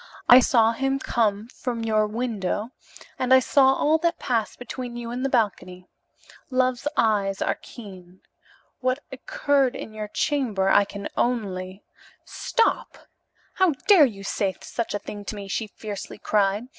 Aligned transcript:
I 0.27 0.39
saw 0.39 0.71
him 0.71 0.97
come 0.97 1.47
from 1.49 1.83
your 1.83 2.07
window, 2.07 2.71
and 3.19 3.31
I 3.31 3.37
saw 3.37 3.73
all 3.75 3.99
that 3.99 4.17
passed 4.17 4.57
between 4.57 4.95
you 4.97 5.11
in 5.11 5.21
the 5.21 5.29
balcony. 5.29 5.85
Love's 6.49 6.87
eyes 6.97 7.39
are 7.39 7.59
keen. 7.61 8.21
What 8.79 9.03
occurred 9.11 9.75
in 9.75 9.93
your 9.93 10.07
chamber 10.07 10.69
I 10.69 10.85
can 10.85 11.07
only" 11.15 11.83
"Stop! 12.47 12.97
How 13.53 13.73
dare 13.87 14.05
you 14.07 14.23
say 14.23 14.55
such 14.61 14.95
a 14.95 14.97
thing 14.97 15.23
to 15.25 15.35
me?" 15.35 15.47
she 15.47 15.67
fiercely 15.67 16.17
cried. 16.17 16.69